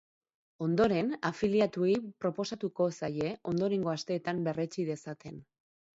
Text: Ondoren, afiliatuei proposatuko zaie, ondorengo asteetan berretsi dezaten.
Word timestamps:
Ondoren, 0.67 1.11
afiliatuei 1.29 1.93
proposatuko 2.25 2.89
zaie, 3.01 3.29
ondorengo 3.53 3.93
asteetan 3.95 4.45
berretsi 4.49 4.87
dezaten. 4.93 5.39